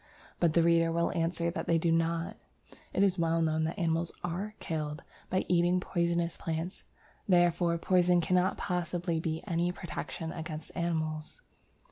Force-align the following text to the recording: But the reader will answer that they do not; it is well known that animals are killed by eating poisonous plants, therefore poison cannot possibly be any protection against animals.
But 0.39 0.53
the 0.53 0.63
reader 0.63 0.91
will 0.91 1.11
answer 1.11 1.51
that 1.51 1.67
they 1.67 1.77
do 1.77 1.91
not; 1.91 2.35
it 2.91 3.03
is 3.03 3.19
well 3.19 3.39
known 3.39 3.65
that 3.65 3.77
animals 3.77 4.11
are 4.23 4.55
killed 4.59 5.03
by 5.29 5.45
eating 5.47 5.79
poisonous 5.79 6.37
plants, 6.37 6.83
therefore 7.29 7.77
poison 7.77 8.19
cannot 8.19 8.57
possibly 8.57 9.19
be 9.19 9.43
any 9.45 9.71
protection 9.71 10.31
against 10.31 10.71
animals. 10.73 11.43